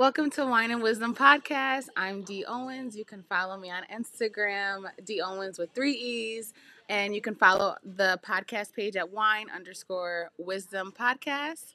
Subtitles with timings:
[0.00, 1.88] Welcome to Wine and Wisdom Podcast.
[1.94, 2.96] I'm Dee Owens.
[2.96, 6.54] You can follow me on Instagram, Dee Owens with three E's,
[6.88, 11.74] and you can follow the podcast page at wine underscore wisdom podcast.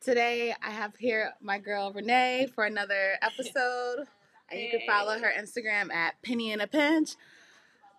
[0.00, 4.06] Today I have here my girl Renee for another episode.
[4.48, 7.16] And you can follow her Instagram at Penny in a Pinch.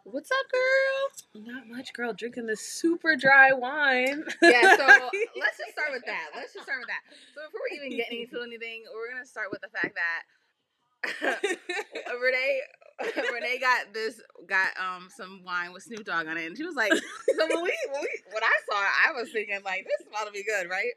[0.10, 1.46] What's up, girl?
[1.54, 2.14] Not much, girl.
[2.14, 4.24] Drinking this super dry wine.
[4.42, 4.86] Yeah, so
[5.38, 6.30] let's just start with that.
[6.34, 7.02] Let's just start with that.
[7.36, 10.24] So before we even get into anything, we're gonna start with the fact that
[12.22, 12.62] Renee
[13.34, 16.76] Renee got this got um some wine with Snoop Dogg on it, and she was
[16.76, 17.02] like, so
[17.40, 20.28] when we when, we, when I saw it, I was thinking like this is about
[20.28, 20.94] to be good, right?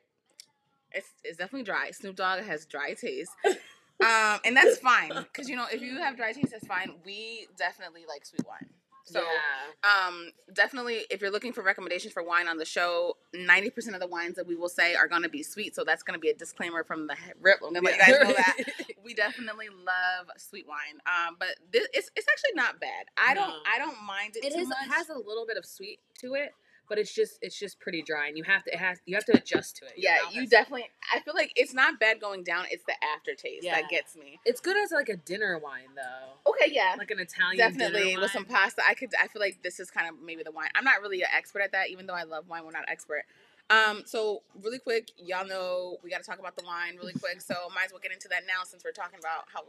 [0.93, 1.91] It's it's definitely dry.
[1.91, 3.33] Snoop Dogg has dry taste.
[3.45, 6.95] Um, and that's fine because you know if you have dry taste, that's fine.
[7.05, 8.71] We definitely like sweet wine.
[9.05, 10.07] So, yeah.
[10.09, 14.07] um, definitely, if you're looking for recommendations for wine on the show, 90% of the
[14.07, 15.75] wines that we will say are going to be sweet.
[15.75, 17.59] So, that's going to be a disclaimer from the he- rip.
[17.65, 18.57] I'm going to let you guys know that.
[19.03, 21.01] We definitely love sweet wine.
[21.07, 23.07] Um, but this, it's, it's actually not bad.
[23.17, 23.55] I don't No.
[23.75, 24.69] I don't mind it, It too is.
[24.69, 24.77] much.
[24.87, 26.53] It has a little bit of sweet to it,
[26.91, 29.25] but it's just it's just pretty dry, and you have to it has you have
[29.27, 29.93] to adjust to it.
[29.97, 30.91] Yeah, you definitely.
[31.15, 32.67] I feel like it's not bad going down.
[32.71, 33.81] It's the aftertaste Yeah.
[33.81, 34.41] that gets me.
[34.45, 36.97] It's good as like a dinner wine though, Okay, yeah.
[36.99, 37.57] like an Italian.
[37.57, 38.83] Definitely with some pasta.
[38.87, 39.11] I could.
[39.19, 40.69] I feel like this is kind of maybe the wine.
[40.75, 42.65] I'm not really an expert at that, even though I love wine.
[42.65, 43.23] We're not expert.
[43.71, 44.03] Um.
[44.05, 47.41] So really quick, y'all know we got to talk about the wine really quick.
[47.41, 49.61] So might as well get into that now since we're talking about how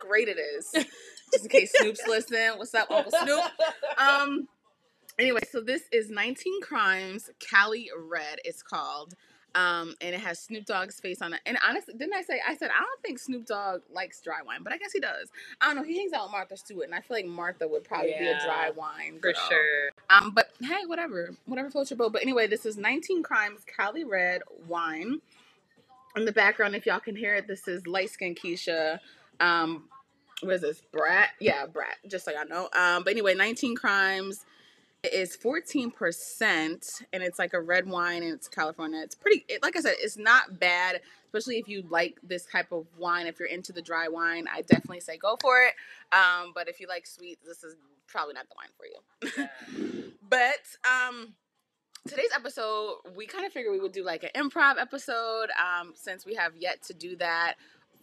[0.00, 0.70] great it is.
[1.32, 2.50] Just in case Snoop's listening.
[2.56, 3.44] What's up, Uncle Snoop?
[3.98, 4.48] Um.
[5.18, 8.38] Anyway, so this is 19 Crimes Cali Red.
[8.44, 9.14] It's called.
[9.54, 11.40] Um, and it has Snoop Dogg's face on it.
[11.44, 14.62] And honestly, didn't I say I said I don't think Snoop Dogg likes dry wine,
[14.62, 15.30] but I guess he does.
[15.60, 15.82] I don't know.
[15.82, 18.38] He hangs out with Martha Stewart, and I feel like Martha would probably be a
[18.44, 19.90] dry wine for sure.
[20.10, 22.12] Um, but hey, whatever, whatever floats your boat.
[22.12, 25.20] But anyway, this is 19 Crimes Cali Red wine.
[26.14, 29.00] In the background, if y'all can hear it, this is light skin Keisha.
[29.40, 29.88] Um,
[30.42, 30.82] what is this?
[30.92, 31.30] Brat?
[31.40, 31.96] Yeah, Brat.
[32.06, 32.68] Just so y'all know.
[32.78, 34.44] Um, but anyway, 19 Crimes
[35.12, 39.00] is 14% and it's like a red wine and it's California.
[39.02, 42.72] It's pretty it, like I said, it's not bad, especially if you like this type
[42.72, 43.26] of wine.
[43.26, 45.74] If you're into the dry wine, I definitely say go for it.
[46.12, 47.76] Um, but if you like sweet, this is
[48.06, 50.08] probably not the wine for you.
[50.28, 51.34] but um
[52.06, 56.24] today's episode, we kind of figured we would do like an improv episode um since
[56.24, 57.54] we have yet to do that.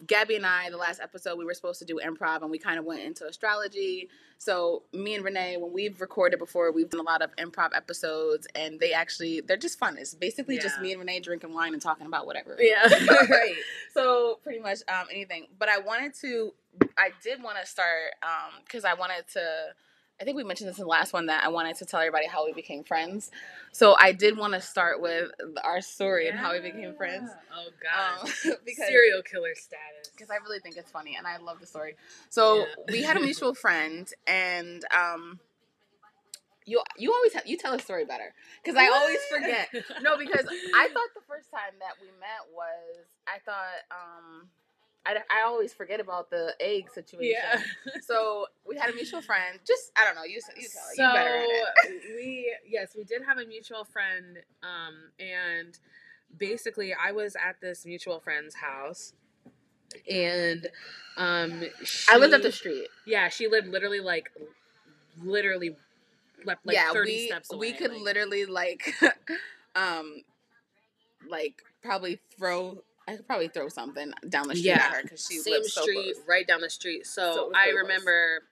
[0.06, 2.78] Gabby and I, the last episode, we were supposed to do improv and we kind
[2.78, 4.08] of went into astrology.
[4.38, 8.46] So, me and Renee, when we've recorded before, we've done a lot of improv episodes
[8.54, 9.96] and they actually, they're just fun.
[9.98, 12.56] It's basically just me and Renee drinking wine and talking about whatever.
[12.58, 12.82] Yeah,
[13.30, 13.54] right.
[13.94, 15.46] So, pretty much um, anything.
[15.58, 16.52] But I wanted to,
[16.98, 18.12] I did want to start
[18.64, 19.40] because I wanted to,
[20.20, 22.26] I think we mentioned this in the last one that I wanted to tell everybody
[22.26, 23.30] how we became friends.
[23.72, 25.30] So, I did want to start with
[25.62, 27.30] our story and how we became friends.
[27.54, 28.32] Oh god, Um,
[28.64, 30.10] because serial killer status.
[30.16, 31.96] because I really think it's funny and I love the story.
[32.30, 32.64] So Yeah.
[32.90, 35.38] we had a mutual friend, and um,
[36.64, 38.32] you you always have, you tell a story better
[38.62, 39.68] because I always forget.
[40.02, 44.48] No, because I thought the first time that we met was I thought um,
[45.06, 47.32] I I always forget about the egg situation.
[47.36, 47.60] yeah.
[48.02, 49.58] So we had a mutual friend.
[49.66, 50.24] Just I don't know.
[50.24, 50.82] You you tell.
[50.94, 51.44] So you better at
[51.90, 52.02] it.
[52.16, 55.78] we yes, we did have a mutual friend, um, and
[56.36, 59.12] basically I was at this mutual friend's house,
[60.10, 60.66] and
[61.16, 61.62] um,
[62.10, 62.88] I lived up the street.
[63.06, 64.30] Yeah, she lived literally like,
[65.22, 65.76] literally,
[66.44, 67.58] like, like yeah, thirty we steps away.
[67.58, 68.94] we could like- literally like,
[69.76, 70.22] um,
[71.28, 72.82] like probably throw.
[73.08, 75.72] I could probably throw something down the street Yeah, at her because she same lives
[75.72, 76.24] so street, close.
[76.26, 77.06] right down the street.
[77.06, 78.42] So, So I remember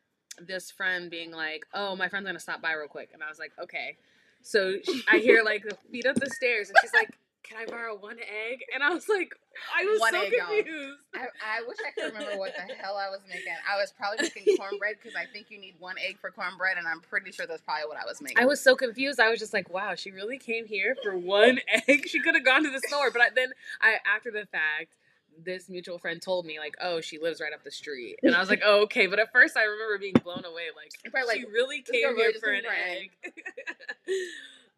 [0.41, 3.39] this friend being like, "Oh, my friend's gonna stop by real quick," and I was
[3.39, 3.97] like, "Okay."
[4.43, 4.77] So
[5.09, 8.19] I hear like the feet up the stairs, and she's like, "Can I borrow one
[8.19, 9.35] egg?" And I was like,
[9.75, 10.99] I was One so egg, confused.
[11.15, 13.53] I, I wish I could remember what the hell I was making.
[13.71, 16.87] I was probably making cornbread because I think you need one egg for cornbread, and
[16.87, 18.39] I'm pretty sure that's probably what I was making.
[18.39, 19.21] I was so confused.
[19.21, 22.09] I was just like, "Wow, she really came here for one egg.
[22.09, 24.97] She could have gone to the store." But I, then, I after the fact,
[25.43, 28.41] this mutual friend told me like, "Oh, she lives right up the street," and I
[28.41, 30.69] was like, "Oh, okay." But at first, I remember being blown away.
[30.77, 33.11] Like, she like, really came here for an for an egg.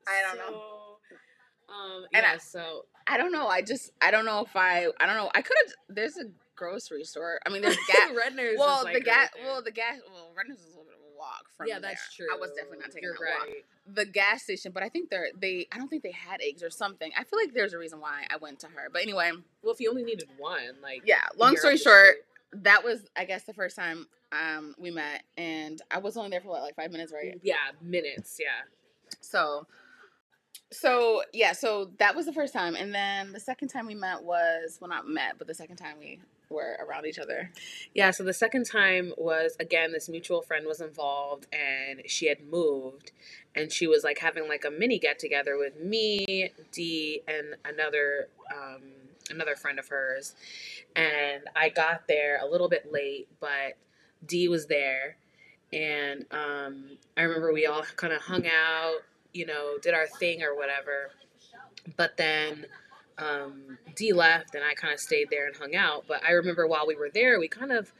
[0.08, 0.95] I don't know.
[1.68, 3.46] Um, And yeah, I- so I don't know.
[3.46, 5.30] I just I don't know if I I don't know.
[5.34, 5.74] I could have.
[5.88, 6.24] There's a
[6.56, 7.38] grocery store.
[7.46, 8.10] I mean, there's gas.
[8.12, 8.58] Redner's.
[8.58, 9.30] well, like, the gas.
[9.36, 9.98] right well, the gas.
[10.12, 12.26] Well, Redner's is a little bit of a walk from yeah, that's there.
[12.26, 12.34] true.
[12.34, 13.56] I was definitely not taking You're that walk.
[13.94, 15.66] The gas station, but I think they're they.
[15.72, 17.12] I don't think they had eggs or something.
[17.16, 18.88] I feel like there's a reason why I went to her.
[18.92, 19.30] But anyway,
[19.62, 21.26] Well, if you only needed one, like yeah.
[21.36, 22.16] Long story short,
[22.50, 22.64] street.
[22.64, 26.40] that was I guess the first time um we met, and I was only there
[26.40, 27.38] for what like five minutes, right?
[27.42, 28.62] yeah, minutes, yeah.
[29.20, 29.66] So,
[30.72, 34.22] so yeah, so that was the first time, and then the second time we met
[34.22, 37.50] was well not met, but the second time we were around each other.
[37.94, 42.40] Yeah, so the second time was again this mutual friend was involved and she had
[42.50, 43.12] moved
[43.54, 48.28] and she was like having like a mini get together with me, Dee, and another
[48.54, 48.82] um
[49.30, 50.34] another friend of hers.
[50.94, 53.76] And I got there a little bit late, but
[54.24, 55.16] Dee was there
[55.72, 58.98] and um I remember we all kind of hung out,
[59.36, 61.10] you know, did our thing or whatever.
[61.96, 62.66] But then
[63.18, 66.04] um, Dee left and I kind of stayed there and hung out.
[66.08, 67.92] But I remember while we were there, we kind of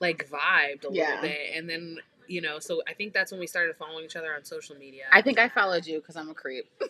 [0.00, 1.06] like vibed a Yeah.
[1.10, 1.38] little bit.
[1.54, 1.98] And then,
[2.28, 5.04] you know, so I think that's when we started following each other on social media.
[5.12, 6.66] I think I followed you because I'm a creep.
[6.80, 6.86] oh,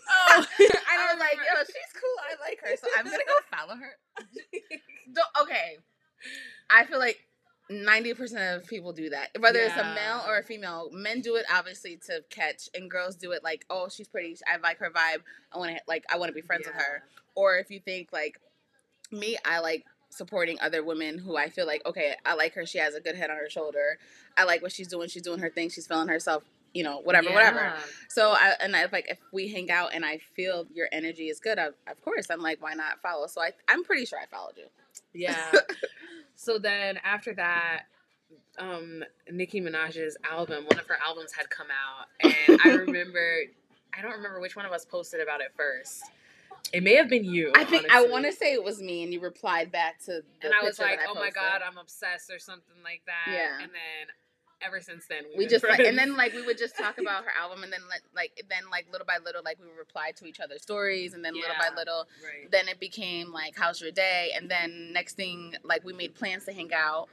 [0.61, 2.17] I was like, yo, she's cool.
[2.21, 3.93] I like her, so I'm gonna go follow her.
[5.41, 5.79] Okay,
[6.69, 7.19] I feel like
[7.69, 9.31] ninety percent of people do that.
[9.39, 13.17] Whether it's a male or a female, men do it obviously to catch, and girls
[13.17, 14.37] do it like, oh, she's pretty.
[14.47, 15.23] I like her vibe.
[15.53, 16.05] I want to like.
[16.13, 17.03] I want to be friends with her.
[17.35, 18.41] Or if you think like
[19.11, 22.65] me, I like supporting other women who I feel like, okay, I like her.
[22.65, 23.99] She has a good head on her shoulder.
[24.37, 25.09] I like what she's doing.
[25.09, 25.69] She's doing her thing.
[25.71, 26.45] She's feeling herself.
[26.75, 27.73] You know, whatever, whatever.
[28.11, 31.41] So I and I like if we hang out and I feel your energy is
[31.41, 33.27] good, I, of course I'm like, why not follow?
[33.29, 34.67] So I I'm pretty sure I followed you.
[35.15, 35.53] Yeah.
[36.37, 37.85] so then after that,
[38.59, 42.06] um, Nicki Minaj's album, one of her albums had come out,
[42.49, 43.41] and I remember,
[43.97, 46.05] I don't remember which one of us posted about it first.
[46.73, 47.53] It may have been you.
[47.55, 50.47] I think I want to say it was me, and you replied back to the
[50.47, 53.33] and I was like, I "Oh my god, I'm obsessed" or something like that.
[53.33, 53.55] Yeah.
[53.62, 54.15] And then
[54.62, 57.31] ever since then, we just like, and then like we would just talk about her
[57.41, 57.81] album, and then
[58.14, 61.25] like, then like little by little, like we would reply to each other's stories, and
[61.25, 62.50] then little by little, right.
[62.50, 64.31] then it became like, how's your day?
[64.35, 67.08] And then next thing, like we made plans to hang out,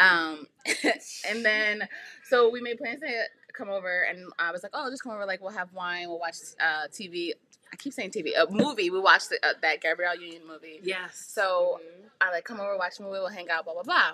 [0.00, 0.46] um,
[1.28, 1.88] and then
[2.28, 5.26] so we made plans to come over, and I was like, oh, just come over,
[5.26, 7.32] like we'll have wine, we'll watch uh, TV.
[7.72, 8.88] I keep saying TV, a movie.
[8.88, 10.78] We watched the, uh, that Gabrielle Union movie.
[10.84, 11.16] Yes.
[11.34, 12.00] So- Mhm.
[12.20, 14.12] I like come over, watch a movie, we'll hang out, blah blah blah.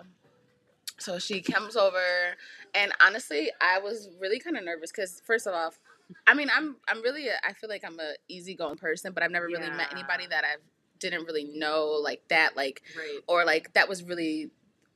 [1.00, 2.36] So she comes over,
[2.74, 5.72] and honestly, I was really kind of nervous because first of all,
[6.26, 9.30] I mean, I'm I'm really a, I feel like I'm a easygoing person, but I've
[9.30, 10.56] never really met anybody that I
[10.98, 13.20] didn't really know like that, like right.
[13.26, 14.50] or like that was really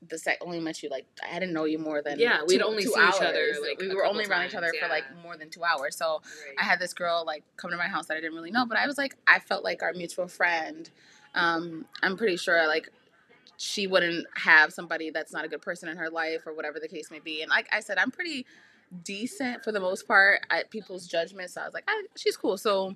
[0.09, 2.65] the sec only met you like I didn't know you more than Yeah, we'd two-
[2.65, 5.05] only two see each other, like, we were only around each other times, for like
[5.23, 5.97] more than two hours.
[5.97, 6.55] So right.
[6.59, 8.77] I had this girl like come to my house that I didn't really know, but
[8.77, 10.91] I was like, I felt like our mutual friend.
[11.35, 12.91] Um, I'm pretty sure like
[13.57, 16.89] she wouldn't have somebody that's not a good person in her life or whatever the
[16.89, 17.43] case may be.
[17.43, 18.47] And like I said, I'm pretty
[19.05, 21.51] decent for the most part at people's judgment.
[21.51, 22.57] So I was like, I, she's cool.
[22.59, 22.95] So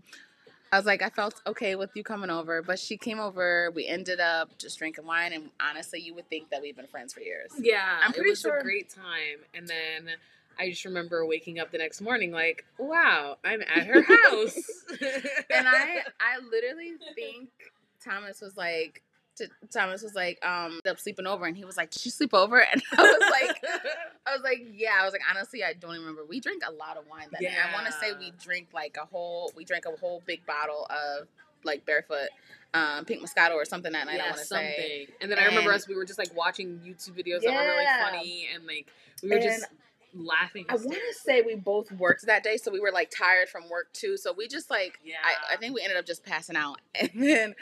[0.70, 3.70] I was like, I felt okay with you coming over, but she came over.
[3.75, 7.14] We ended up just drinking wine, and honestly, you would think that we've been friends
[7.14, 7.50] for years.
[7.58, 9.38] Yeah, I'm pretty it was sure- a great time.
[9.55, 10.10] And then
[10.58, 14.58] I just remember waking up the next morning like, wow, I'm at her house.
[15.00, 17.49] and I I literally think
[18.05, 19.02] Thomas was like
[19.38, 22.11] t- Thomas was like um ended up sleeping over and he was like did you
[22.11, 23.62] sleep over and I was like
[24.27, 26.96] I was like yeah I was like honestly I don't remember we drink a lot
[26.96, 28.32] of wine that night I want to say we Yeah.
[28.43, 31.29] drank like a whole we drank a whole big bottle of
[31.65, 32.29] like barefoot
[32.74, 34.74] um pink moscato or something that night I want to something.
[34.77, 37.60] say And then I remember us, we were just like watching YouTube videos that were
[37.60, 38.86] really funny and like
[39.22, 39.65] we were just
[40.15, 40.65] laughing.
[40.69, 43.69] I want to say we both worked that day so we were like tired from
[43.69, 45.17] work too so we just like Yeah.
[45.22, 46.81] I, I think we ended up just passing out.
[47.01, 47.55] And then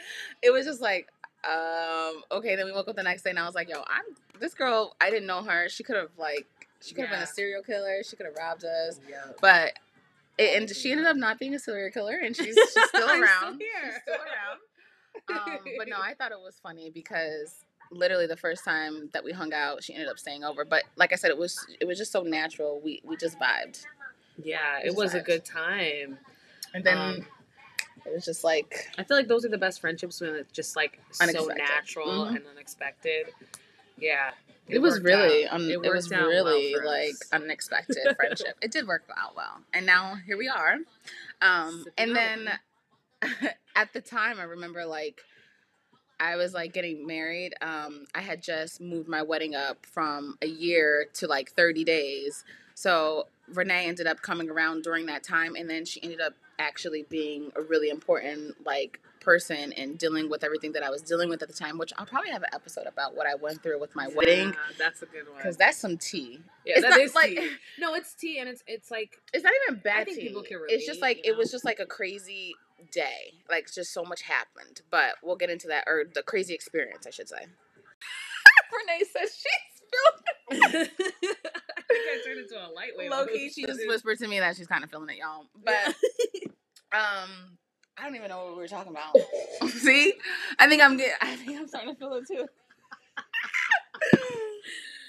[0.42, 1.08] it was just like,
[1.48, 4.04] um, okay, then we woke up the next day and I was like, yo, I'm
[4.40, 5.68] this girl, I didn't know her.
[5.68, 6.46] She could have like
[6.82, 8.02] she could have been a serial killer.
[8.08, 9.00] She could have robbed us.
[9.08, 9.32] Yeah.
[9.40, 9.74] But
[10.38, 13.60] it, and she ended up not being a serial killer and she's she's still around.
[13.60, 13.68] here.
[13.92, 14.60] She's still around.
[15.56, 19.32] Um, but no, I thought it was funny because literally the first time that we
[19.32, 20.64] hung out, she ended up staying over.
[20.64, 22.80] But like I said, it was it was just so natural.
[22.84, 23.84] We we just vibed.
[24.42, 26.18] Yeah, It it was a good time.
[26.74, 27.26] And then Um,
[28.06, 30.76] it was just like I feel like those are the best friendships when it's just
[30.76, 31.58] like so Unexpected.
[31.58, 32.36] natural Mhm.
[32.36, 33.26] and unexpected.
[33.98, 34.30] Yeah.
[34.68, 36.84] It, was really, un- it, worked was well really us.
[36.84, 38.56] like unexpected friendship.
[38.60, 40.78] It did work out well, and now here we are.
[41.40, 42.48] Um, and then
[43.76, 45.20] at the time, I remember like
[46.18, 47.54] I was like getting married.
[47.62, 52.44] Um, I had just moved my wedding up from a year to like thirty days.
[52.74, 57.04] So Renee ended up coming around during that time, and then she ended up actually
[57.08, 61.42] being a really important like person and dealing with everything that I was dealing with
[61.42, 63.94] at the time, which I'll probably have an episode about what I went through with
[63.96, 64.54] my wedding.
[64.78, 65.36] That's a good one.
[65.36, 66.40] Because that's some tea.
[66.64, 67.50] Yeah, it's that not is like- tea.
[67.78, 70.28] No, it's tea, and it's it's like It's not even bad I think tea.
[70.28, 70.74] people can relate.
[70.74, 72.54] it's just like it was just like a crazy
[72.92, 73.32] day.
[73.50, 74.82] Like just so much happened.
[74.90, 77.46] But we'll get into that or the crazy experience, I should say.
[78.72, 83.10] Renee says she's feeling I think I turned into a lightweight.
[83.10, 83.50] low key.
[83.50, 85.46] She just whispered to me that she's kind of feeling it, y'all.
[85.64, 85.94] But
[86.92, 87.56] um,
[87.98, 89.16] I don't even know what we were talking about.
[89.70, 90.14] See,
[90.58, 91.14] I think I'm getting.
[91.20, 92.46] I think I'm starting to feel it too.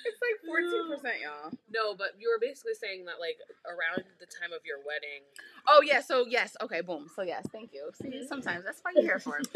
[0.06, 1.52] it's like fourteen percent, y'all.
[1.74, 5.24] no, but you were basically saying that like around the time of your wedding.
[5.68, 7.08] Oh yeah, so yes, okay, boom.
[7.16, 7.90] So yes, thank you.
[8.02, 8.28] See, Mhm.
[8.28, 9.40] sometimes that's what you're here for.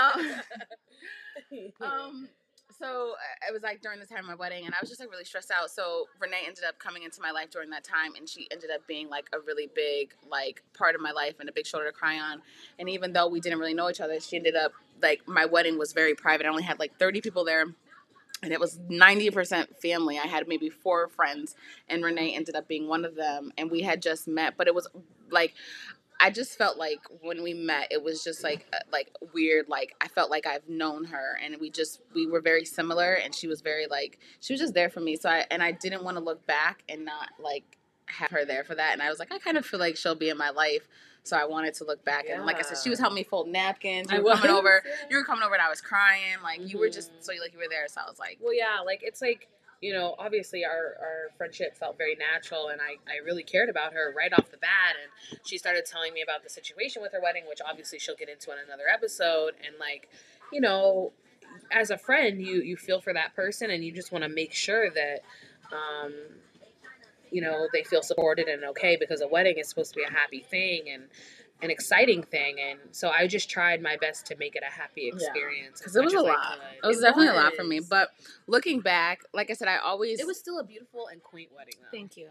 [0.00, 0.40] um,
[1.80, 2.28] um,
[2.82, 5.00] so uh, it was like during the time of my wedding, and I was just
[5.00, 5.70] like really stressed out.
[5.70, 8.86] So Renee ended up coming into my life during that time, and she ended up
[8.86, 11.92] being like a really big like part of my life and a big shoulder to
[11.92, 12.42] cry on.
[12.78, 15.78] And even though we didn't really know each other, she ended up like my wedding
[15.78, 16.46] was very private.
[16.46, 17.66] I only had like 30 people there.
[18.44, 20.18] And it was 90% family.
[20.18, 21.54] I had maybe four friends,
[21.88, 23.52] and Renee ended up being one of them.
[23.56, 24.88] And we had just met, but it was
[25.30, 25.54] like
[26.22, 29.68] I just felt like when we met, it was just like uh, like weird.
[29.68, 33.34] Like I felt like I've known her, and we just we were very similar, and
[33.34, 35.16] she was very like she was just there for me.
[35.16, 37.64] So I and I didn't want to look back and not like
[38.06, 38.92] have her there for that.
[38.92, 40.86] And I was like, I kind of feel like she'll be in my life,
[41.24, 42.26] so I wanted to look back.
[42.28, 44.12] And like I said, she was helping me fold napkins.
[44.12, 44.84] You were coming over.
[45.10, 46.36] You were coming over, and I was crying.
[46.42, 47.24] Like you were just Mhm.
[47.24, 47.88] so like you were there.
[47.88, 49.48] So I was like, Well, yeah, like it's like
[49.82, 53.94] you know, obviously our our friendship felt very natural, and I I really cared about
[53.94, 57.20] her right off the bat, and she started telling me about the situation with her
[57.22, 60.08] wedding, which obviously she'll get into in another episode, and like,
[60.52, 61.12] you know,
[61.72, 64.54] as a friend, you you feel for that person, and you just want to make
[64.54, 65.20] sure that.
[65.72, 66.14] um
[67.30, 70.10] you know they feel supported and okay because a wedding is supposed to be a
[70.12, 71.04] happy thing and
[71.62, 75.02] an exciting thing and so i just tried my best to make it a happy
[75.02, 75.26] Yeah.
[75.28, 76.58] experience because it was a lot.
[76.82, 77.80] It was definitely a lot for me.
[77.80, 78.10] But
[78.46, 81.74] looking back, like I said, I always it was still a beautiful and quaint wedding,
[81.80, 81.96] though.
[81.96, 82.28] Thank you.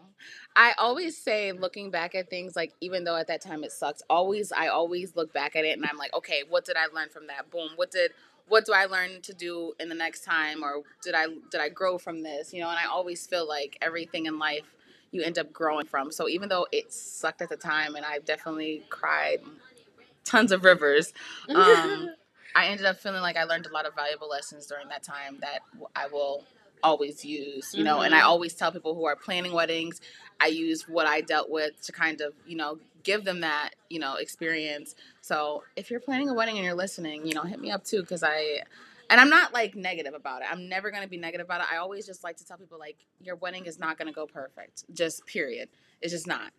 [0.56, 4.04] I always say, looking back at things, like even though at that time it sucked,
[4.10, 7.10] always I always look back at it and I'm like, okay, what did I learn
[7.10, 7.50] from that?
[7.52, 7.70] Boom.
[7.76, 8.12] What did
[8.48, 11.70] what do I learn to do in the next time, or did I did I
[11.70, 12.54] grow from this?
[12.54, 14.66] You know, and I always feel like everything in life
[15.12, 16.12] you end up growing from.
[16.12, 19.40] So even though it sucked at the time, and I definitely cried
[20.26, 21.14] tons of rivers,
[21.50, 22.10] um,
[22.56, 25.38] I ended up feeling like I learned a lot of valuable lessons during that time
[25.42, 25.60] that
[25.96, 26.44] I will
[26.84, 28.26] always use, you know, and I Mhm.
[28.26, 30.02] always tell people who are planning weddings,
[30.40, 34.00] I use what I dealt with to kind of, you know, give them that, you
[34.00, 34.96] know, experience.
[35.22, 38.02] So if you're planning a wedding and you're listening, you know, hit me up too
[38.02, 38.64] because I,
[39.12, 40.48] and I'm not like negative about it.
[40.52, 41.68] I'm never going to be negative about it.
[41.72, 44.26] I always just like to tell people like your wedding is not going to go
[44.26, 44.86] perfect.
[44.94, 45.70] Just period.
[46.02, 46.52] It's just not.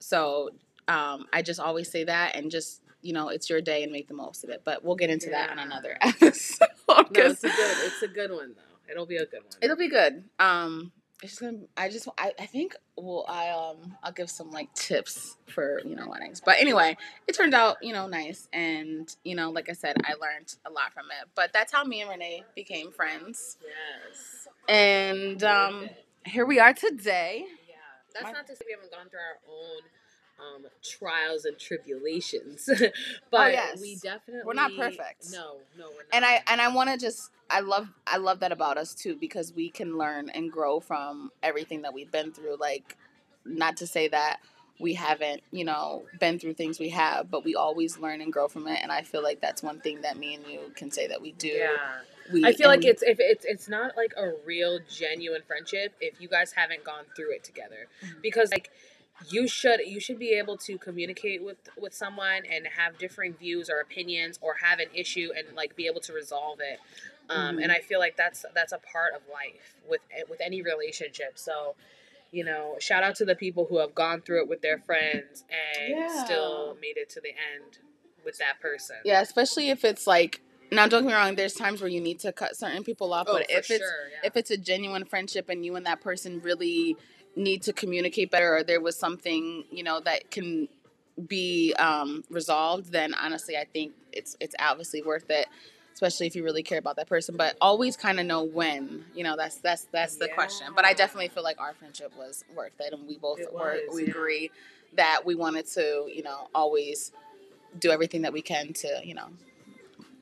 [0.00, 0.50] So
[0.88, 4.08] um, I just always say that and just you know it's your day and make
[4.08, 4.62] the most of it.
[4.64, 5.64] But we'll get into that in Yeah.
[5.64, 6.68] another episode.
[6.88, 7.76] no, it's a good.
[7.86, 8.90] It's a good one though.
[8.90, 9.52] It'll be a good one.
[9.62, 10.24] It'll be good.
[10.38, 11.64] Um, it's just gonna.
[11.76, 12.08] I just.
[12.16, 12.76] I, I think.
[12.96, 13.96] Well, I um.
[14.02, 16.40] I'll give some like tips for you know weddings.
[16.44, 16.96] But anyway,
[17.26, 20.70] it turned out you know nice, and you know like I said, I learned a
[20.70, 21.28] lot from it.
[21.34, 24.48] But that's how me and Renee became friends, yes.
[24.68, 25.88] and um,
[26.24, 27.44] here we are today.
[27.68, 27.74] Yeah.
[28.14, 29.82] That's My- not to say we haven't gone through our own
[30.38, 32.68] um, trials and tribulations,
[33.30, 33.80] but yes.
[33.80, 35.26] we definitely We're not perfect.
[35.32, 36.04] No, no, we're not.
[36.12, 39.16] and I and I want to just I love I love that about us too
[39.16, 42.56] because we can learn and grow from everything that we've been through.
[42.58, 42.96] Like,
[43.44, 44.38] not to say that
[44.80, 48.48] we haven't you know been through things we have, but we always learn and grow
[48.48, 48.78] from it.
[48.82, 51.32] And I feel like that's one thing that me and you can say that we
[51.32, 51.48] do.
[51.48, 51.76] yeah.
[52.30, 55.94] We, I feel like and- it's if it's it's not like a real genuine friendship
[55.98, 58.20] if you guys haven't gone through it together Mhm.
[58.20, 58.70] because like
[59.28, 63.68] you should you should be able to communicate with with someone and have differing views
[63.68, 66.78] or opinions or have an issue and like be able to resolve it
[67.30, 67.64] um, Mhm.
[67.64, 71.74] and I feel like that's that's a part of life with with any relationship so
[72.30, 75.44] you know shout out to the people who have gone through it with their friends
[75.50, 76.24] and Yeah.
[76.24, 77.78] still made it to the end
[78.24, 80.86] with that person yeah, especially if it's like now.
[80.86, 81.34] Don't get me wrong.
[81.34, 84.26] There's times where you need to cut certain people off, oh, but if it's yeah.
[84.28, 86.96] if it's a genuine friendship and you and that person really
[87.38, 90.68] need to communicate better or there was something you know that can
[91.28, 95.48] be um, resolved then honestly i think it's it's obviously worth it
[95.94, 99.24] especially if you really care about that person but always kind of know when you
[99.24, 102.74] know that's that's that's the question but i definitely feel like our friendship was worth
[102.80, 104.10] it and we both It were was, we yeah.
[104.10, 104.52] agree
[104.96, 107.12] that we wanted to you know always
[107.78, 109.28] do everything that we can to you know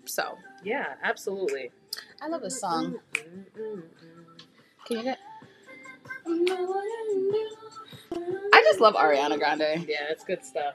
[0.06, 0.38] so.
[0.64, 1.70] Yeah absolutely.
[2.22, 2.96] I love this song.
[4.86, 5.18] Can you get
[8.52, 9.86] I just love Ariana Grande.
[9.88, 10.74] Yeah, it's good stuff.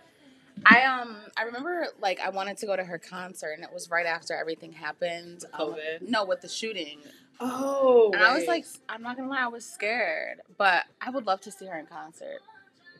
[0.66, 3.90] I um I remember like I wanted to go to her concert and it was
[3.90, 5.44] right after everything happened.
[5.54, 6.08] Um, COVID?
[6.10, 7.00] no, with the shooting.
[7.40, 11.26] Oh, And I was like, I'm not gonna lie, I was scared, but I would
[11.26, 12.40] love to see her in concert.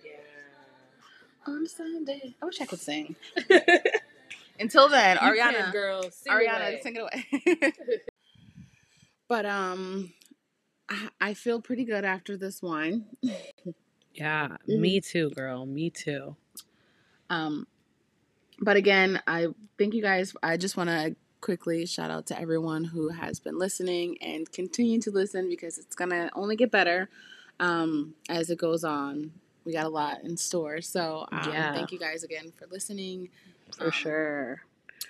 [0.04, 0.12] yeah.
[1.54, 3.16] On Sunday, I wish I could sing.
[4.60, 6.80] Until then, You Ariana, can, girl, sing Ariana, away.
[6.82, 7.74] sing it away.
[9.30, 10.12] but um,
[10.92, 13.06] I, I feel pretty good after this wine.
[14.14, 15.66] Yeah, me too, girl.
[15.66, 16.36] Me too.
[17.30, 17.66] Um,
[18.60, 20.36] but again, I thank you guys.
[20.44, 25.00] I just want to quickly shout out to everyone who has been listening and continue
[25.02, 27.10] to listen because it's gonna only get better
[27.60, 29.32] um, as it goes on.
[29.66, 31.74] We got a lot in store, so um, Yeah.
[31.74, 33.30] thank you guys again for listening.
[33.78, 34.62] For Um, sure.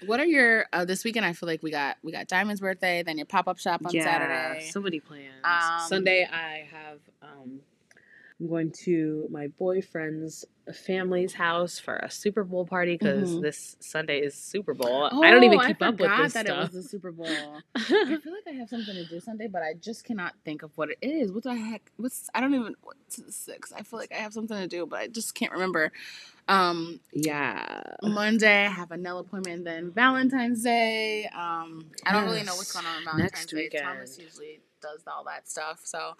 [0.05, 1.25] What are your uh, this weekend?
[1.25, 3.91] I feel like we got we got Diamond's birthday, then your pop up shop on
[3.91, 4.69] Saturday.
[4.71, 5.33] So many plans.
[5.43, 7.00] Um, Sunday, I have.
[7.21, 7.62] Um,
[8.41, 13.41] I'm going to my boyfriend's family's house for a Super Bowl party because Mhm.
[13.41, 15.10] this Sunday is Super Bowl.
[15.24, 16.57] I don't even Oh, keep up with this that stuff.
[16.71, 17.62] it was the Super Bowl.
[17.75, 17.79] I
[18.24, 20.89] feel like I have something to do Sunday, but I just cannot think of what
[20.89, 21.31] it is.
[21.31, 21.91] What the heck?
[21.98, 23.71] What's I don't even what's the six.
[23.74, 25.91] I feel like I have something to do, but I just can't remember.
[26.48, 27.83] Um, yeah.
[28.01, 31.25] Monday I have a nail appointment, and then Valentine's Day.
[31.27, 33.57] Um, I don't really know what's going on on Valentine's next Day.
[33.63, 33.83] weekend.
[33.83, 36.13] Thomas usually does all that stuff, so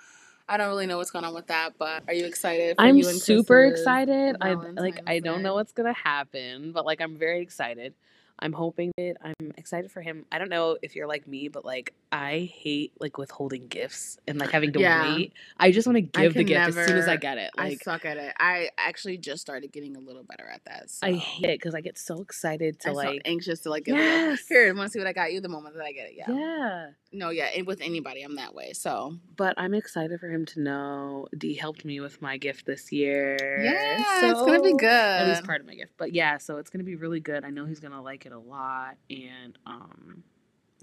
[0.48, 1.78] I don't really know what's going on with that.
[1.78, 2.76] But are you excited?
[2.78, 4.38] For I'm you super excited.
[4.42, 7.94] I like I don't know what's gonna happen, but like I'm very excited.
[8.42, 10.26] I'm hoping that I'm excited for him.
[10.32, 14.40] I don't know if you're like me, but like I hate like withholding gifts and
[14.40, 15.16] like having to Yeah.
[15.16, 15.34] wait.
[15.58, 17.52] I just want to give the gift as soon as I get it.
[17.58, 18.34] I Like suck at it.
[18.40, 20.90] I actually just started getting a little better at that.
[20.90, 21.08] So.
[21.08, 23.86] I hate it because I get so excited to I'm so like anxious to like
[23.86, 24.00] get it.
[24.02, 24.48] Yes.
[24.48, 26.14] Here, I want to see what I got you the moment that I get it.
[26.18, 26.32] Yeah.
[26.32, 26.88] yeah.
[27.14, 27.50] No, yeah.
[27.56, 28.74] And with anybody, I'm that way.
[28.74, 32.92] So But I'm excited for him to know Dee helped me with my gift this
[32.92, 33.38] year.
[33.64, 34.90] yeah, it's gonna be good.
[34.90, 35.94] at least part of my gift.
[35.98, 37.44] But yeah, so it's gonna be really good.
[37.46, 40.24] I know he's gonna like it a lot, and um,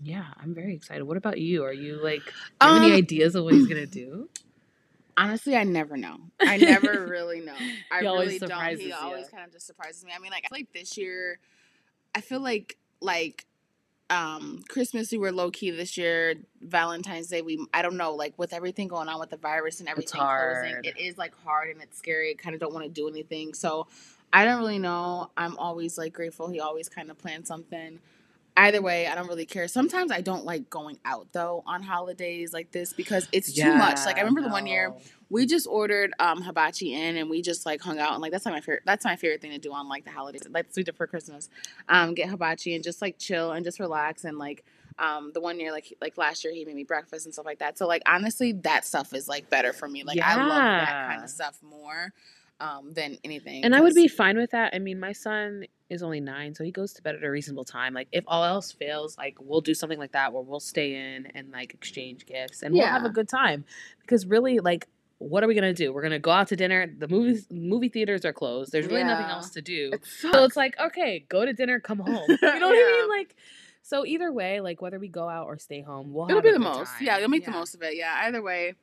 [0.03, 1.05] yeah, I'm very excited.
[1.05, 1.65] What about you?
[1.65, 4.29] Are you like, you have any Um, ideas of what he's gonna do?
[5.17, 6.17] Honestly, I never know.
[6.41, 7.57] I never really know.
[7.91, 8.79] I He always really don't.
[8.79, 10.13] He always kind of just surprises me.
[10.15, 11.39] I mean, like I feel like this year,
[12.15, 13.45] I feel like like
[14.11, 16.37] um Christmas we were low key this year.
[16.63, 19.89] Valentine's Day we I don't know like with everything going on with the virus and
[19.89, 20.21] everything
[20.63, 22.31] closing, it is like hard and it's scary.
[22.31, 23.55] I kind of don't want to do anything.
[23.55, 23.87] So
[24.33, 25.31] I don't really know.
[25.37, 26.49] I'm always like grateful.
[26.49, 27.99] He always kind of plans something.
[28.57, 29.69] Either way, I don't really care.
[29.69, 33.99] Sometimes I don't like going out though on holidays like this because it's too much.
[34.05, 34.95] Like I remember the one year
[35.31, 38.47] we just ordered um hibachi in and we just like hung out and like that's
[38.47, 40.83] like my favorite that's my favorite thing to do on like the holidays like we
[40.83, 41.49] did for christmas
[41.89, 44.65] um get hibachi and just like chill and just relax and like
[44.99, 47.59] um the one year like like last year he made me breakfast and stuff like
[47.59, 51.09] that so like honestly that stuff is like better for me like i love that
[51.09, 52.13] kind of stuff more
[52.61, 54.75] um than anything And I would be fine with that.
[54.75, 57.65] I mean, my son is only nine, so he goes to bed at a reasonable
[57.65, 57.95] time.
[57.95, 61.27] Like, if all else fails, like we'll do something like that where we'll stay in
[61.35, 63.65] and like exchange gifts and we'll have a good time.
[64.01, 64.87] Because really, like,
[65.19, 65.93] what are we gonna do?
[65.93, 66.87] We're gonna go out to dinner.
[66.99, 68.71] The movies, movie theaters are closed.
[68.73, 69.91] There's really nothing else to do.
[69.95, 72.27] It So it's like, okay, go to dinner, come home.
[72.29, 73.09] You know what I mean?
[73.09, 73.35] Like,
[73.83, 76.51] so either way, like whether we go out or stay home, we'll It'll have be
[76.51, 76.89] a the good most.
[76.91, 77.03] time.
[77.07, 77.97] Yeah, you'll make the most of it.
[77.97, 78.75] Yeah, either way.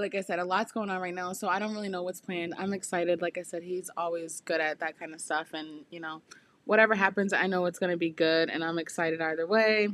[0.00, 2.20] Like I said, a lot's going on right now, so I don't really know what's
[2.20, 2.54] planned.
[2.58, 3.22] I'm excited.
[3.22, 6.22] Like I said, he's always good at that kind of stuff, and you know,
[6.64, 9.88] whatever happens, I know it's gonna be good, and I'm excited either way.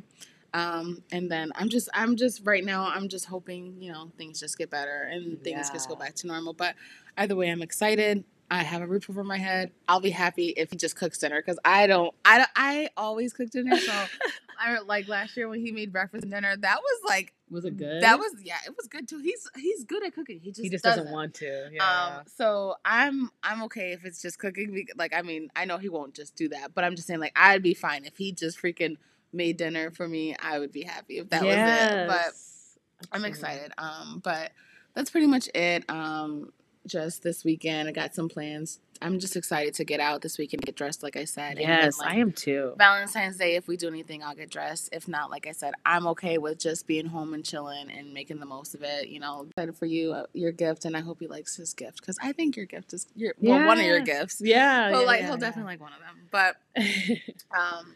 [0.54, 4.40] Um, and then I'm just, I'm just right now, I'm just hoping, you know, things
[4.40, 6.54] just get better and things just go back to normal.
[6.54, 6.76] But
[7.18, 8.24] either way, I'm excited.
[8.50, 9.72] I have a roof over my head.
[9.88, 13.32] I'll be happy if he just cooks dinner because I don't, I don't, I always
[13.32, 13.76] cook dinner.
[13.76, 13.92] So
[14.60, 17.76] I like last year when he made breakfast and dinner, that was like Was it
[17.76, 18.02] good?
[18.02, 19.18] that was yeah, it was good too.
[19.18, 20.40] He's he's good at cooking.
[20.40, 21.68] He just he just doesn't, doesn't want to.
[21.72, 22.16] Yeah.
[22.18, 24.86] Um, so I'm I'm okay if it's just cooking.
[24.96, 27.32] Like I mean, I know he won't just do that, but I'm just saying like
[27.36, 28.96] I'd be fine if he just freaking
[29.32, 30.36] made dinner for me.
[30.40, 32.06] I would be happy if that was it.
[32.06, 32.78] But Yes.
[33.12, 33.72] I'm excited.
[33.76, 34.52] Um, but
[34.94, 35.84] that's pretty much it.
[35.90, 36.52] Um,
[36.86, 38.80] just this weekend, I got some plans.
[39.02, 41.58] I'm just excited to get out this weekend, get dressed, like I said.
[41.58, 42.72] and then, Yes, like, I am too.
[42.78, 44.88] Valentine's Day, if we do anything, I'll get dressed.
[44.92, 48.40] If not, like I said, I'm okay with just being home and chilling and making
[48.40, 49.08] the most of it.
[49.08, 52.00] You know, excited for you, uh, your gift, and I hope he likes his gift
[52.00, 54.40] because I think your gift is your well, one of your gifts.
[54.42, 55.40] Yeah, He'll yeah, like, yeah, he'll yeah.
[55.40, 56.28] definitely like one of them.
[56.30, 56.56] But
[57.58, 57.94] um,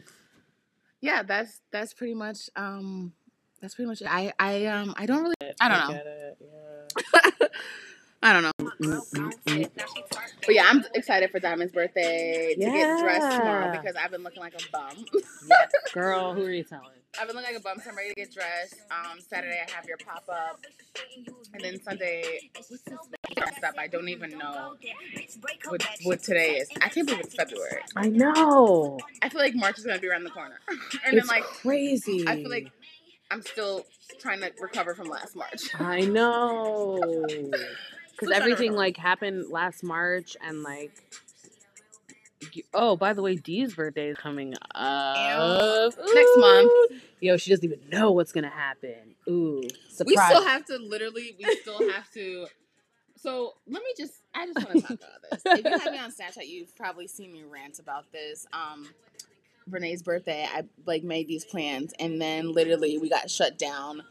[1.01, 3.15] yeah, that's that's pretty much um,
[3.63, 4.09] that's pretty much it.
[4.11, 7.47] I I um, I don't really, I don't know.
[8.23, 8.43] get it, yeah.
[8.43, 8.53] I don't know.
[8.81, 9.71] Mm, mm, mm,
[10.47, 14.41] but yeah, I'm excited for Diamond's birthday to get dressed tomorrow because I've been looking
[14.41, 15.05] like a bum.
[15.49, 16.87] Yes, girl, who are you telling?
[17.21, 18.75] I've been looking like a bum, so I'm ready to get dressed.
[18.91, 20.61] Um, Saturday I have your pop up,
[21.55, 22.83] and then Sunday, what's this
[23.37, 23.75] dressed up?
[23.79, 24.75] I don't even know
[25.69, 26.69] what what today is.
[26.83, 27.81] I can't believe it's February.
[27.97, 28.99] I know.
[29.23, 32.25] I feel like March is gonna be around the corner, and it's then like crazy.
[32.29, 32.71] I feel like
[33.31, 33.87] I'm still
[34.21, 35.69] trying to recover from last March.
[35.79, 37.01] I know.
[38.21, 40.93] Because everything like happened last March and like.
[42.73, 46.73] Oh, by the way, Dee's birthday is coming up Next month.
[47.21, 49.15] Yo, she doesn't even know what's gonna happen.
[49.29, 50.07] Ooh, surprise!
[50.07, 51.37] We still have to literally.
[51.39, 52.47] We still have to.
[53.17, 54.15] So let me just.
[54.35, 55.43] I just want to talk about this.
[55.45, 58.47] If you have me on Snapchat, you've probably seen me rant about this.
[58.53, 58.89] Um,
[59.69, 64.03] Renee's birthday, I like made these plans, and then literally we got shut down.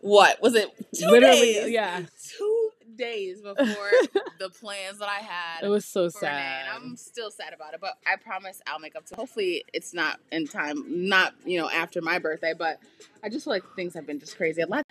[0.00, 0.68] What was it?
[0.94, 1.70] Two literally, days.
[1.70, 2.02] yeah.
[2.38, 2.55] Two
[2.96, 3.90] days before
[4.38, 5.64] the plans that I had.
[5.64, 6.64] It was so Renee, sad.
[6.66, 9.14] and I'm still sad about it, but I promise I'll make up to.
[9.16, 12.78] Hopefully, it's not in time, not you know after my birthday, but
[13.22, 14.62] I just feel like things have been just crazy.
[14.62, 14.82] A lot.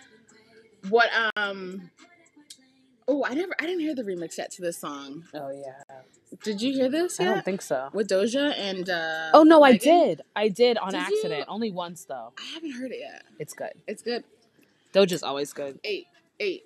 [0.88, 1.90] What um.
[3.08, 5.22] Oh, I never, I didn't hear the remix yet to this song.
[5.32, 6.00] oh yeah.
[6.42, 7.88] Did you hear this I don't think so.
[7.92, 8.90] With Doja and.
[8.90, 10.22] uh Oh no, I did.
[10.34, 11.38] I did on Did accident.
[11.40, 11.44] you?
[11.46, 12.32] Only once though.
[12.36, 13.22] I haven't heard it yet.
[13.38, 13.70] It's good.
[13.86, 14.24] It's good.
[14.92, 15.78] Doja's always good.
[15.84, 16.06] Eight,
[16.40, 16.64] eight.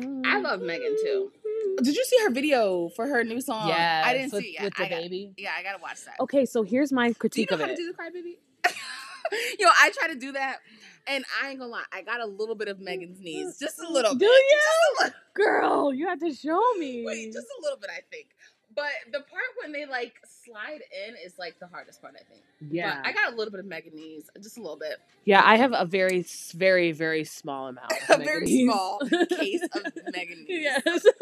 [0.00, 1.30] I love Megan too.
[1.36, 1.82] Mm-hmm.
[1.84, 3.68] Did you see her video for her new song?
[3.68, 5.32] Yeah, I didn't with, see it with the I got- baby.
[5.36, 6.14] Yeah, I gotta watch that.
[6.20, 7.76] Okay, so here's my Do you critique know of how to it.
[7.76, 8.38] do the cry baby?
[9.58, 10.58] Yo, I try to do that,
[11.06, 13.88] and I ain't gonna lie, I got a little bit of Megan's knees, just a
[13.90, 14.12] little.
[14.12, 14.26] Do bit.
[14.28, 14.58] you?
[14.58, 14.68] Just
[15.00, 15.18] a little.
[15.34, 17.02] Girl, you have to show me.
[17.06, 18.28] Wait, just a little bit, I think.
[18.74, 22.42] But the part when they like slide in is like the hardest part, I think.
[22.70, 24.96] yeah, But I got a little bit of Megan knees, just a little bit.
[25.24, 25.42] yeah.
[25.44, 27.92] I have a very, very, very small amount.
[28.08, 30.66] A very small case of Megan knees.
[30.84, 31.04] yes.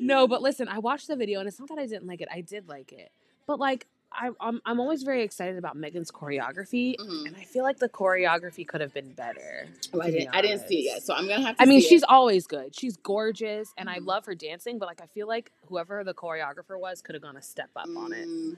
[0.00, 2.28] no, but listen, I watched the video and it's not that I didn't like it.
[2.32, 3.10] I did like it,
[3.46, 7.26] but like I, I'm, I'm always very excited about Megan's choreography, Mhm.
[7.26, 9.68] and I feel like the choreography could have been better.
[9.94, 10.34] Oh, I didn't.
[10.34, 11.62] I didn't see it yet, so I'm gonna have to.
[11.62, 12.08] I mean, she's It.
[12.08, 12.74] always good.
[12.74, 14.06] She's gorgeous, and I Mhm.
[14.06, 14.78] love her dancing.
[14.78, 17.88] But like, I feel like whoever the choreographer was could have gone a step up
[17.96, 18.28] on it.
[18.28, 18.56] Mm,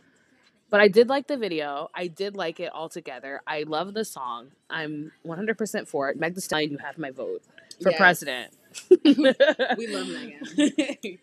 [0.70, 1.88] But I did like the video.
[1.94, 3.40] I did like it altogether.
[3.46, 4.52] I love the song.
[4.70, 6.18] I'm 100% for it.
[6.18, 7.42] Meg Thee Stallion, you have my vote
[7.82, 7.98] for yes.
[7.98, 8.52] president.
[9.78, 10.08] We love
[10.58, 11.18] Megan.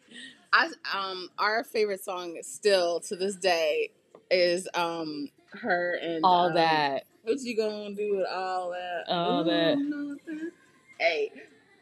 [0.53, 3.91] I um our favorite song still to this day
[4.31, 7.03] is um her and All um, that.
[7.23, 9.05] What you gonna do with all that?
[9.11, 9.77] All Ooh, that.
[10.99, 11.31] Hey,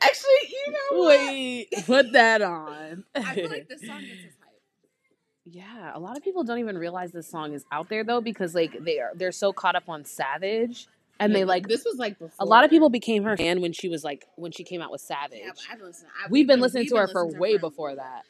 [0.01, 1.17] actually, you know what?
[1.19, 3.03] Wait, put that on.
[3.15, 4.53] I feel like this song gets his hype.
[5.45, 8.55] yeah, a lot of people don't even realize this song is out there though because
[8.55, 10.87] like they are they're so caught up on Savage
[11.19, 12.35] and Yeah, they like this was like before.
[12.39, 14.91] a lot of people became her fan when she was like when she came out
[14.91, 15.39] with Savage.
[15.43, 16.11] Yeah, I've been listening.
[16.23, 18.23] I, We've been listening to her for way for- before that.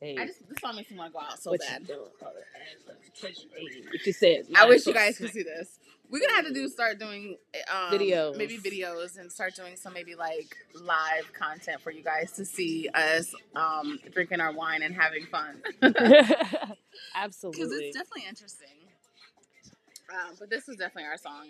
[0.00, 1.80] Hey, I just this song makes me want to go out so what bad.
[1.82, 2.00] you doing?
[2.20, 4.46] Hey, What you said?
[4.56, 5.78] I wish you guys could see this.
[6.10, 7.36] We're gonna have to do start doing
[7.70, 8.36] um, Videos.
[8.36, 12.88] maybe videos, and start doing some maybe like live content for you guys to see
[12.94, 15.60] us um, drinking our wine and having fun.
[17.14, 18.68] Absolutely, because it's definitely interesting.
[20.10, 21.48] Um, but this is definitely our song.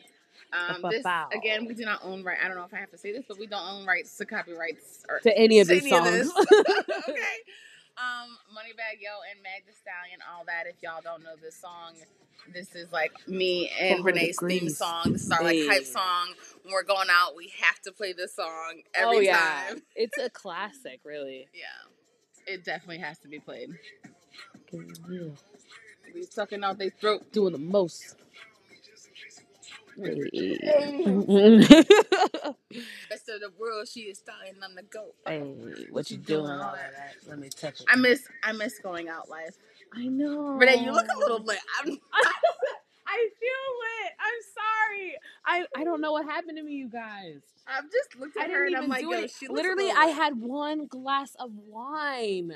[0.52, 2.38] Um, this again, we do not own right.
[2.42, 4.24] I don't know if I have to say this, but we don't own rights to
[4.26, 6.34] copyrights or to any of to these any of songs.
[6.34, 6.64] this.
[7.08, 7.22] okay.
[7.98, 10.66] Um, Moneybagg Yo and Meg Thee Stallion, all that.
[10.68, 11.94] If y'all don't know this song,
[12.54, 15.12] this is like me and For her Renee's theme song.
[15.12, 16.34] This is our like hype song.
[16.62, 19.82] When we're going out, we have to play this song every oh yeah, time.
[19.96, 21.48] it's a classic, really.
[21.52, 23.70] Yeah, it definitely has to be played.
[24.72, 27.32] We sucking out their throat.
[27.32, 28.14] Doing the most.
[30.02, 30.30] Rest
[33.28, 35.06] of the world, she is starting on the go.
[35.26, 35.40] hey,
[35.90, 36.50] what you doing?
[36.50, 37.16] All that?
[37.26, 37.86] Let me touch it.
[37.88, 39.56] I miss, I miss going out live.
[39.94, 40.50] I know.
[40.50, 41.58] Renee, you look a little lit.
[41.80, 41.88] I'm,
[43.06, 44.12] I feel lit.
[44.20, 45.16] I'm sorry.
[45.46, 47.40] I I don't know what happened to me, you guys.
[47.66, 50.14] I've just looked I at her and I'm like, yo, she Literally, I lit.
[50.14, 52.52] had one glass of wine.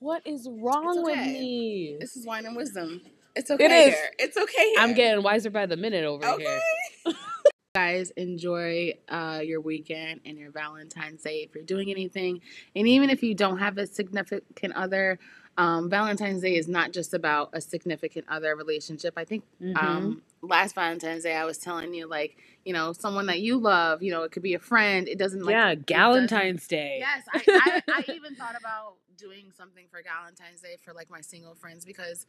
[0.00, 1.96] What is wrong with me?
[2.00, 3.02] This is wine and wisdom.
[3.38, 3.64] It's okay.
[3.64, 3.94] It is.
[3.94, 4.10] Here.
[4.18, 4.74] It's okay.
[4.78, 6.60] I'm getting wiser by the minute over okay.
[7.06, 7.14] here.
[7.76, 12.40] Guys, enjoy uh, your weekend and your Valentine's Day if you're doing anything.
[12.74, 15.20] And even if you don't have a significant other,
[15.56, 19.14] um, Valentine's Day is not just about a significant other relationship.
[19.16, 19.80] I think Mhm.
[19.80, 24.02] um, last Valentine's Day I was telling you, like, you know, someone that you love,
[24.02, 25.06] you know, it could be a friend.
[25.06, 25.52] It doesn't like.
[25.52, 26.96] yeah, Galentine's Day.
[26.98, 31.20] Yes, I, I, I even thought about doing something for Valentine's Day for like my
[31.20, 32.26] single friends because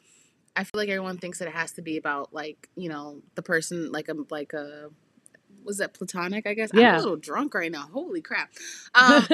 [0.56, 3.42] I feel like everyone thinks that it has to be about like you know the
[3.42, 4.90] person like a like a
[5.64, 6.48] was that platonic?
[6.48, 7.88] I guess I'm a little drunk right now.
[7.94, 8.50] Holy crap!
[8.96, 9.26] Um,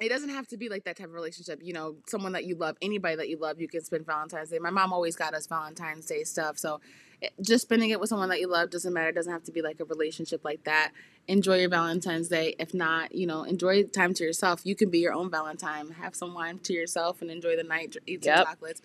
[0.00, 1.60] it doesn't have to be like that type of relationship.
[1.62, 4.58] You know, someone that you love, anybody that you love, you can spend Valentine's Day.
[4.58, 6.80] My mom always got us Valentine's Day stuff, so
[7.20, 9.08] it- just spending it with someone that you love doesn't matter.
[9.08, 10.92] It doesn't have to be like a relationship like that.
[11.26, 12.54] Enjoy your Valentine's Day.
[12.58, 14.60] If not, you know, enjoy time to yourself.
[14.64, 15.90] You can be your own Valentine.
[15.92, 17.96] Have some wine to yourself and enjoy the night.
[18.06, 18.46] Eat some Yep.
[18.46, 18.82] chocolates.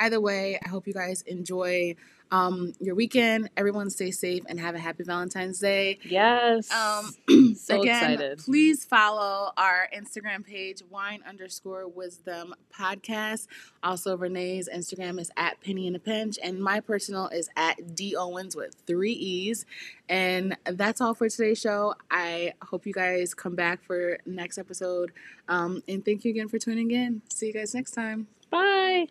[0.00, 1.94] Either way, I hope you guys enjoy
[2.32, 3.50] um, your weekend.
[3.56, 5.98] Everyone stay safe and have a happy Valentine's Day.
[6.04, 6.70] Yes.
[6.72, 7.14] Um,
[7.56, 8.38] So again, excited.
[8.38, 13.46] please follow our Instagram page, wine underscore wisdom podcast.
[13.82, 18.16] Also, Renee's Instagram is at Penny in a Pinch, and my personal is at Dee
[18.16, 19.66] Owens with three E's.
[20.08, 21.94] And that's all for today's show.
[22.10, 25.12] I hope you guys come back for next episode.
[25.48, 27.22] Um, and thank you again for tuning in.
[27.32, 28.28] See you guys next time.
[28.50, 29.08] Bye.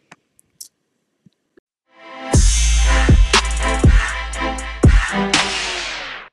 [2.01, 2.58] Thank you